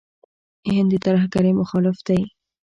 [0.73, 2.21] هند د ترهګرۍ مخالف دی.